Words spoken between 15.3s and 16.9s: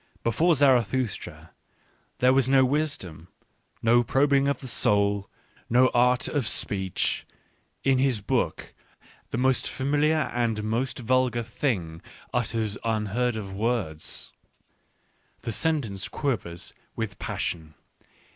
The sentence quivers